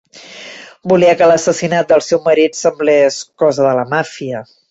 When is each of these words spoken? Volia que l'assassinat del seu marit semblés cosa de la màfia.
Volia 0.93 1.11
que 1.19 1.27
l'assassinat 1.31 1.91
del 1.93 2.03
seu 2.07 2.21
marit 2.25 2.59
semblés 2.61 3.21
cosa 3.43 3.67
de 3.69 3.77
la 3.81 3.87
màfia. 3.95 4.43